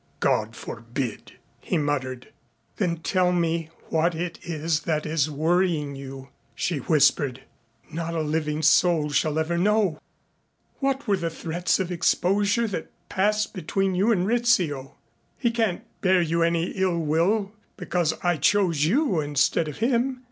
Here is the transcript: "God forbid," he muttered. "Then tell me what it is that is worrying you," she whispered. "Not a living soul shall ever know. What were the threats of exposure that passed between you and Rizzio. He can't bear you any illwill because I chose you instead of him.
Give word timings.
"God 0.19 0.55
forbid," 0.55 1.33
he 1.59 1.77
muttered. 1.77 2.29
"Then 2.77 2.97
tell 3.01 3.31
me 3.31 3.69
what 3.89 4.15
it 4.15 4.39
is 4.41 4.79
that 4.79 5.05
is 5.05 5.29
worrying 5.29 5.95
you," 5.95 6.29
she 6.55 6.77
whispered. 6.79 7.43
"Not 7.91 8.15
a 8.15 8.21
living 8.23 8.63
soul 8.63 9.11
shall 9.11 9.37
ever 9.37 9.59
know. 9.59 9.99
What 10.79 11.07
were 11.07 11.17
the 11.17 11.29
threats 11.29 11.79
of 11.79 11.91
exposure 11.91 12.67
that 12.69 12.89
passed 13.09 13.53
between 13.53 13.93
you 13.93 14.11
and 14.11 14.25
Rizzio. 14.25 14.95
He 15.37 15.51
can't 15.51 15.83
bear 16.01 16.19
you 16.23 16.41
any 16.41 16.73
illwill 16.73 17.51
because 17.77 18.15
I 18.23 18.37
chose 18.37 18.85
you 18.85 19.19
instead 19.19 19.67
of 19.67 19.77
him. 19.85 20.19